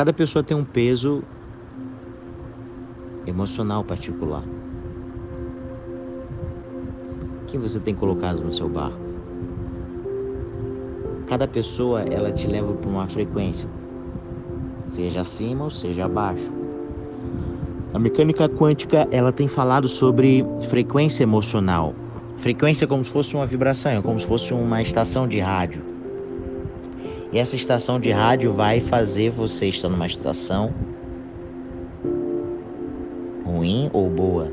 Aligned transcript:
Cada 0.00 0.12
pessoa 0.12 0.44
tem 0.44 0.56
um 0.56 0.64
peso 0.64 1.24
emocional 3.26 3.82
particular. 3.82 4.44
Quem 7.48 7.58
você 7.58 7.80
tem 7.80 7.96
colocado 7.96 8.40
no 8.44 8.52
seu 8.52 8.68
barco? 8.68 9.00
Cada 11.26 11.48
pessoa 11.48 12.02
ela 12.02 12.30
te 12.30 12.46
leva 12.46 12.72
para 12.74 12.88
uma 12.88 13.08
frequência, 13.08 13.68
seja 14.88 15.22
acima 15.22 15.64
ou 15.64 15.70
seja 15.72 16.04
abaixo. 16.04 16.48
A 17.92 17.98
mecânica 17.98 18.48
quântica 18.48 19.08
ela 19.10 19.32
tem 19.32 19.48
falado 19.48 19.88
sobre 19.88 20.46
frequência 20.68 21.24
emocional. 21.24 21.92
Frequência 22.36 22.84
é 22.84 22.86
como 22.86 23.02
se 23.02 23.10
fosse 23.10 23.34
uma 23.34 23.46
vibração, 23.46 23.90
é 23.90 24.00
como 24.00 24.20
se 24.20 24.26
fosse 24.26 24.54
uma 24.54 24.80
estação 24.80 25.26
de 25.26 25.40
rádio. 25.40 25.97
E 27.30 27.38
essa 27.38 27.56
estação 27.56 28.00
de 28.00 28.10
rádio 28.10 28.52
vai 28.52 28.80
fazer 28.80 29.30
você 29.30 29.66
estar 29.66 29.88
numa 29.88 30.06
estação 30.06 30.72
ruim 33.44 33.90
ou 33.92 34.08
boa. 34.08 34.50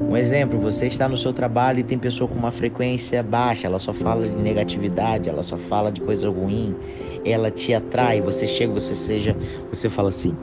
Um 0.00 0.16
exemplo, 0.16 0.58
você 0.58 0.86
está 0.86 1.08
no 1.08 1.16
seu 1.16 1.32
trabalho 1.32 1.78
e 1.78 1.82
tem 1.82 1.98
pessoa 1.98 2.28
com 2.28 2.34
uma 2.34 2.50
frequência 2.50 3.22
baixa, 3.22 3.66
ela 3.66 3.78
só 3.78 3.92
fala 3.92 4.28
de 4.28 4.34
negatividade, 4.34 5.28
ela 5.28 5.42
só 5.42 5.56
fala 5.56 5.90
de 5.90 6.00
coisa 6.00 6.28
ruim, 6.28 6.74
ela 7.24 7.50
te 7.50 7.72
atrai, 7.72 8.20
você 8.20 8.46
chega, 8.46 8.72
você 8.72 8.94
seja, 8.94 9.36
você 9.70 9.88
fala 9.88 10.10
assim: 10.10 10.36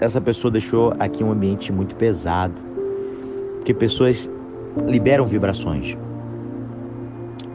essa 0.00 0.20
pessoa 0.20 0.50
deixou 0.50 0.94
aqui 0.98 1.22
um 1.22 1.30
ambiente 1.30 1.70
muito 1.72 1.94
pesado. 1.96 2.54
Porque 3.56 3.74
pessoas 3.74 4.30
liberam 4.86 5.26
vibrações 5.26 5.96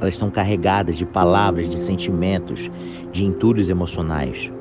elas 0.05 0.13
estão 0.13 0.29
carregadas 0.29 0.95
de 0.95 1.05
palavras, 1.05 1.67
de 1.67 1.77
sentimentos, 1.77 2.69
de 3.11 3.25
entulhos 3.25 3.69
emocionais. 3.69 4.51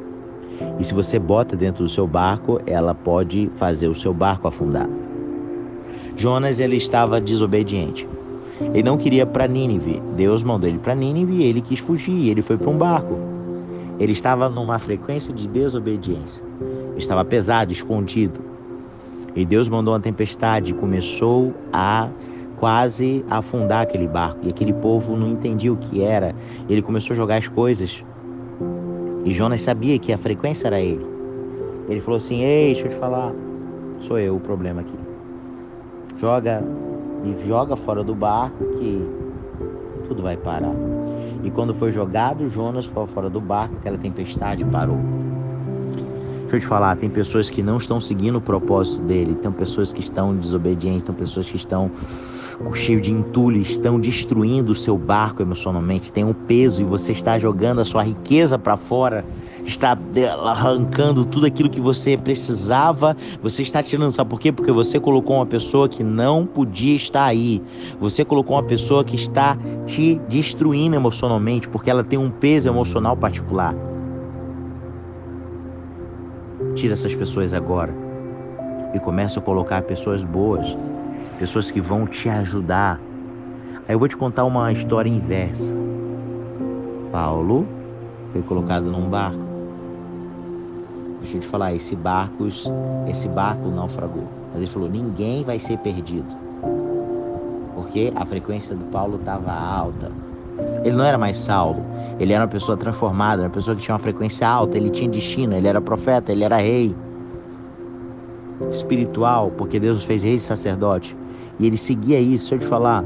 E 0.78 0.84
se 0.84 0.94
você 0.94 1.18
bota 1.18 1.54
dentro 1.56 1.84
do 1.84 1.88
seu 1.88 2.06
barco, 2.06 2.60
ela 2.66 2.94
pode 2.94 3.48
fazer 3.58 3.88
o 3.88 3.94
seu 3.94 4.14
barco 4.14 4.48
afundar. 4.48 4.88
Jonas 6.16 6.58
ele 6.58 6.76
estava 6.76 7.20
desobediente. 7.20 8.08
Ele 8.72 8.84
não 8.84 8.96
queria 8.96 9.26
para 9.26 9.46
Nínive. 9.46 10.00
Deus 10.16 10.42
mandou 10.42 10.68
ele 10.68 10.78
para 10.78 10.94
Nínive 10.94 11.34
e 11.34 11.42
ele 11.44 11.60
quis 11.60 11.80
fugir. 11.80 12.30
Ele 12.30 12.40
foi 12.40 12.56
para 12.56 12.70
um 12.70 12.78
barco. 12.78 13.18
Ele 13.98 14.12
estava 14.12 14.48
numa 14.48 14.78
frequência 14.78 15.34
de 15.34 15.48
desobediência. 15.48 16.42
Estava 16.96 17.24
pesado, 17.24 17.72
escondido. 17.72 18.40
E 19.34 19.44
Deus 19.44 19.68
mandou 19.68 19.92
uma 19.92 20.00
tempestade 20.00 20.70
e 20.70 20.74
começou 20.74 21.52
a 21.72 22.08
quase 22.56 23.24
afundar 23.28 23.82
aquele 23.82 24.06
barco. 24.06 24.40
E 24.42 24.50
aquele 24.50 24.72
povo 24.72 25.16
não 25.16 25.30
entendia 25.30 25.72
o 25.72 25.76
que 25.76 26.02
era. 26.02 26.34
Ele 26.68 26.82
começou 26.82 27.14
a 27.14 27.16
jogar 27.16 27.36
as 27.36 27.48
coisas. 27.48 28.04
E 29.24 29.32
Jonas 29.32 29.62
sabia 29.62 29.98
que 29.98 30.12
a 30.12 30.18
frequência 30.18 30.66
era 30.66 30.80
ele. 30.80 31.06
Ele 31.88 32.00
falou 32.00 32.16
assim: 32.16 32.42
Ei, 32.42 32.72
deixa 32.72 32.86
eu 32.86 32.90
te 32.90 32.96
falar, 32.96 33.32
sou 33.98 34.18
eu 34.18 34.36
o 34.36 34.40
problema 34.40 34.80
aqui. 34.80 34.98
Joga, 36.16 36.62
me 37.22 37.34
joga 37.46 37.76
fora 37.76 38.04
do 38.04 38.14
barco 38.14 38.64
que 38.78 39.06
tudo 40.06 40.22
vai 40.22 40.36
parar. 40.36 40.74
E 41.42 41.50
quando 41.50 41.74
foi 41.74 41.90
jogado 41.90 42.48
Jonas 42.48 42.86
para 42.86 43.06
fora 43.06 43.28
do 43.28 43.40
barco, 43.40 43.76
aquela 43.76 43.98
tempestade 43.98 44.64
parou. 44.64 44.98
Deixa 46.54 46.66
eu 46.66 46.68
te 46.68 46.72
falar, 46.72 46.96
tem 46.96 47.10
pessoas 47.10 47.50
que 47.50 47.64
não 47.64 47.78
estão 47.78 48.00
seguindo 48.00 48.36
o 48.36 48.40
propósito 48.40 49.02
dele, 49.02 49.34
tem 49.34 49.50
pessoas 49.50 49.92
que 49.92 49.98
estão 49.98 50.36
desobedientes, 50.36 51.02
tem 51.02 51.12
pessoas 51.12 51.50
que 51.50 51.56
estão 51.56 51.90
cheio 52.72 53.00
de 53.00 53.10
entulho, 53.10 53.60
estão 53.60 53.98
destruindo 53.98 54.70
o 54.70 54.74
seu 54.74 54.96
barco 54.96 55.42
emocionalmente, 55.42 56.12
tem 56.12 56.22
um 56.22 56.32
peso 56.32 56.80
e 56.80 56.84
você 56.84 57.10
está 57.10 57.40
jogando 57.40 57.80
a 57.80 57.84
sua 57.84 58.04
riqueza 58.04 58.56
para 58.56 58.76
fora, 58.76 59.24
está 59.64 59.98
arrancando 60.44 61.24
tudo 61.24 61.44
aquilo 61.44 61.68
que 61.68 61.80
você 61.80 62.16
precisava, 62.16 63.16
você 63.42 63.62
está 63.62 63.82
tirando, 63.82 64.12
sabe 64.12 64.30
por 64.30 64.38
quê? 64.38 64.52
Porque 64.52 64.70
você 64.70 65.00
colocou 65.00 65.34
uma 65.34 65.46
pessoa 65.46 65.88
que 65.88 66.04
não 66.04 66.46
podia 66.46 66.94
estar 66.94 67.24
aí. 67.24 67.60
Você 67.98 68.24
colocou 68.24 68.54
uma 68.54 68.62
pessoa 68.62 69.02
que 69.02 69.16
está 69.16 69.58
te 69.86 70.20
destruindo 70.28 70.94
emocionalmente, 70.94 71.68
porque 71.68 71.90
ela 71.90 72.04
tem 72.04 72.16
um 72.16 72.30
peso 72.30 72.68
emocional 72.68 73.16
particular. 73.16 73.74
Tira 76.84 76.92
essas 76.92 77.14
pessoas 77.14 77.54
agora 77.54 77.94
e 78.92 79.00
começa 79.00 79.40
a 79.40 79.42
colocar 79.42 79.80
pessoas 79.80 80.22
boas, 80.22 80.76
pessoas 81.38 81.70
que 81.70 81.80
vão 81.80 82.06
te 82.06 82.28
ajudar. 82.28 83.00
Aí 83.88 83.94
eu 83.94 83.98
vou 83.98 84.06
te 84.06 84.18
contar 84.18 84.44
uma 84.44 84.70
história 84.70 85.08
inversa. 85.08 85.74
Paulo 87.10 87.66
foi 88.32 88.42
colocado 88.42 88.84
num 88.90 89.08
barco. 89.08 89.40
Deixa 91.22 91.38
eu 91.38 91.40
te 91.40 91.46
falar, 91.46 91.72
esse 91.72 91.96
barco, 91.96 92.46
esse 93.08 93.28
barco 93.30 93.66
naufragou. 93.70 94.28
Mas 94.52 94.60
ele 94.60 94.70
falou: 94.70 94.90
ninguém 94.90 95.42
vai 95.42 95.58
ser 95.58 95.78
perdido. 95.78 96.36
Porque 97.74 98.12
a 98.14 98.26
frequência 98.26 98.76
do 98.76 98.84
Paulo 98.90 99.16
estava 99.16 99.50
alta. 99.50 100.12
Ele 100.84 100.94
não 100.94 101.04
era 101.04 101.18
mais 101.18 101.38
Saulo, 101.38 101.84
ele 102.20 102.32
era 102.32 102.42
uma 102.42 102.48
pessoa 102.48 102.76
transformada, 102.76 103.42
uma 103.42 103.50
pessoa 103.50 103.74
que 103.74 103.82
tinha 103.82 103.94
uma 103.94 103.98
frequência 103.98 104.46
alta, 104.46 104.76
ele 104.76 104.90
tinha 104.90 105.08
destino, 105.08 105.54
ele 105.54 105.66
era 105.66 105.80
profeta, 105.80 106.30
ele 106.30 106.44
era 106.44 106.58
rei. 106.58 106.94
Espiritual, 108.70 109.50
porque 109.56 109.80
Deus 109.80 109.96
nos 109.96 110.04
fez 110.04 110.22
reis 110.22 110.42
e 110.42 110.44
sacerdote. 110.44 111.16
E 111.58 111.66
ele 111.66 111.76
seguia 111.76 112.20
isso. 112.20 112.50
Deixa 112.50 112.54
eu 112.54 112.58
te 112.60 112.66
falar, 112.66 113.04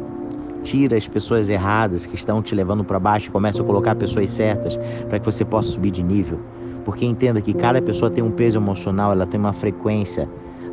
tira 0.62 0.97
as 0.97 1.09
pessoas 1.09 1.48
erradas 1.48 2.04
que 2.04 2.14
estão 2.14 2.42
te 2.42 2.54
levando 2.54 2.84
para 2.84 2.98
baixo 2.98 3.28
e 3.28 3.31
começa 3.31 3.62
a 3.62 3.65
colocar 3.65 3.94
pessoas 3.94 4.28
certas 4.30 4.76
para 5.09 5.19
que 5.19 5.25
você 5.25 5.44
possa 5.44 5.70
subir 5.70 5.91
de 5.91 6.03
nível. 6.03 6.38
Porque 6.84 7.06
entenda 7.06 7.41
que 7.41 7.54
cada 7.54 7.80
pessoa 7.80 8.10
tem 8.10 8.22
um 8.22 8.30
peso 8.30 8.59
emocional, 8.59 9.12
ela 9.12 9.26
tem 9.26 9.38
uma 9.38 9.53
frequência, 9.53 10.28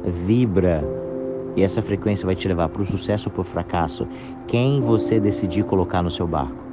vibra, 0.05 0.83
e 1.55 1.63
essa 1.63 1.81
frequência 1.81 2.25
vai 2.25 2.35
te 2.35 2.47
levar 2.47 2.69
para 2.69 2.81
o 2.81 2.85
sucesso 2.85 3.29
ou 3.29 3.33
para 3.33 3.41
o 3.41 3.45
fracasso. 3.45 4.07
Quem 4.47 4.81
você 4.81 5.19
decidir 5.19 5.63
colocar 5.63 6.01
no 6.01 6.11
seu 6.11 6.27
barco. 6.27 6.64